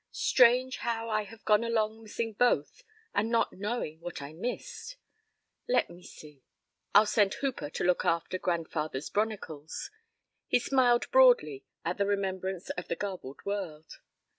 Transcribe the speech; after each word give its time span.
Strange 0.09 0.77
how 0.77 1.09
I 1.11 1.25
have 1.25 1.45
gone 1.45 1.63
along 1.63 2.01
missing 2.01 2.33
both 2.33 2.83
and 3.13 3.29
not 3.29 3.53
knowing 3.53 3.99
what 3.99 4.19
I 4.19 4.33
missed. 4.33 4.95
Let 5.69 5.91
me 5.91 6.01
see. 6.01 6.41
I'll 6.95 7.05
send 7.05 7.35
Hooper 7.35 7.69
to 7.69 7.83
look 7.83 8.03
after 8.03 8.39
grandfather's 8.39 9.11
'bronicles;' 9.11 9.91
he 10.47 10.57
smiled 10.57 11.05
broadly 11.11 11.65
at 11.85 11.99
the 11.99 12.07
remembrance 12.07 12.71
of 12.71 12.87
the 12.87 12.95
garbled 12.95 13.41
word. 13.45 13.85